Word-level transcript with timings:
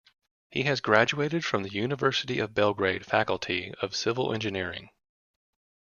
He 0.49 0.63
has 0.63 0.81
graduated 0.81 1.45
from 1.45 1.61
the 1.61 1.69
University 1.69 2.39
of 2.39 2.55
Belgrade 2.55 3.05
Faculty 3.05 3.71
of 3.83 3.95
Civil 3.95 4.33
Engineering. 4.33 4.89